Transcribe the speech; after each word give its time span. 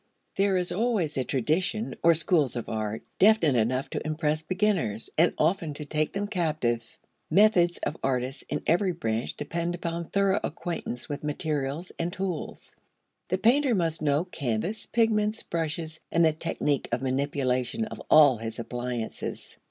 There 0.35 0.57
is 0.57 0.71
always 0.71 1.15
a 1.15 1.23
tradition, 1.23 1.93
or 2.01 2.15
schools 2.15 2.55
of 2.55 2.67
art, 2.69 3.03
definite 3.19 3.59
enough 3.59 3.87
to 3.91 4.03
impress 4.03 4.41
beginners, 4.41 5.11
and 5.15 5.31
often 5.37 5.75
to 5.75 5.85
take 5.85 6.11
them 6.13 6.25
captive. 6.25 6.83
Methods 7.29 7.77
of 7.83 7.97
artists 8.03 8.43
in 8.49 8.63
every 8.65 8.93
branch 8.93 9.37
depend 9.37 9.75
upon 9.75 10.05
thorough 10.09 10.39
acquaintance 10.43 11.07
with 11.07 11.23
materials 11.23 11.91
and 11.99 12.11
tools; 12.11 12.75
the 13.27 13.37
painter 13.37 13.75
must 13.75 14.01
know 14.01 14.23
canvas, 14.25 14.87
pigments, 14.87 15.43
brushes, 15.43 15.99
and 16.11 16.25
the 16.25 16.33
technique 16.33 16.89
of 16.91 17.03
manipulation 17.03 17.85
of 17.85 18.01
all 18.09 18.37
his 18.37 18.57
appliances. 18.57 19.55